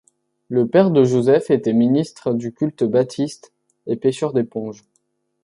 [0.49, 3.53] Le père de Joseph était ministre du culte baptiste
[3.85, 4.83] et pêcheur d'éponges.